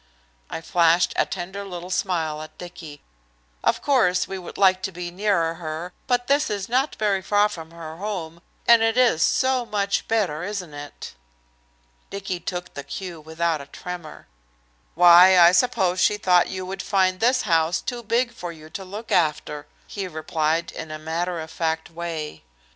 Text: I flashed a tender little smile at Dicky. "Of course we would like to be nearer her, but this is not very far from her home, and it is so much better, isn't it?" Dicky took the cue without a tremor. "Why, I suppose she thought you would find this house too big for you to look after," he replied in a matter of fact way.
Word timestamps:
I 0.49 0.61
flashed 0.61 1.13
a 1.15 1.27
tender 1.27 1.63
little 1.63 1.91
smile 1.91 2.41
at 2.41 2.57
Dicky. 2.57 3.03
"Of 3.63 3.83
course 3.83 4.27
we 4.27 4.39
would 4.39 4.57
like 4.57 4.81
to 4.81 4.91
be 4.91 5.11
nearer 5.11 5.53
her, 5.61 5.93
but 6.07 6.25
this 6.25 6.49
is 6.49 6.67
not 6.67 6.95
very 6.95 7.21
far 7.21 7.47
from 7.49 7.69
her 7.69 7.97
home, 7.97 8.41
and 8.67 8.81
it 8.81 8.97
is 8.97 9.21
so 9.21 9.63
much 9.63 10.07
better, 10.07 10.41
isn't 10.41 10.73
it?" 10.73 11.13
Dicky 12.09 12.39
took 12.39 12.73
the 12.73 12.83
cue 12.83 13.21
without 13.21 13.61
a 13.61 13.67
tremor. 13.67 14.25
"Why, 14.95 15.37
I 15.37 15.51
suppose 15.51 15.99
she 16.01 16.17
thought 16.17 16.49
you 16.49 16.65
would 16.65 16.81
find 16.81 17.19
this 17.19 17.43
house 17.43 17.79
too 17.79 18.01
big 18.01 18.33
for 18.33 18.51
you 18.51 18.71
to 18.71 18.83
look 18.83 19.11
after," 19.11 19.67
he 19.85 20.07
replied 20.07 20.71
in 20.71 20.89
a 20.89 20.97
matter 20.97 21.39
of 21.39 21.51
fact 21.51 21.91
way. 21.91 22.41